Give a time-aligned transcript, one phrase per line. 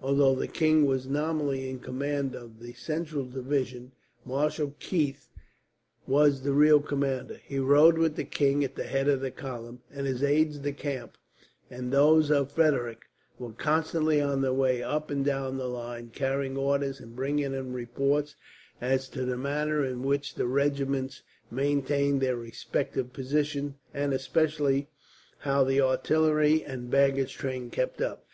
[0.00, 3.90] Although the king was nominally in command of the central division,
[4.24, 5.28] Marshal Keith
[6.06, 7.40] was the real commander.
[7.44, 10.70] He rode with the king at the head of the column, and his aides de
[10.72, 11.18] camp,
[11.68, 13.06] and those of Frederick,
[13.36, 17.72] were constantly on their way up and down the line, carrying orders and bringing in
[17.72, 18.36] reports
[18.80, 24.88] as to the manner in which the regiments maintained their respective positions, and especially
[25.38, 28.24] how the artillery and baggage train kept up.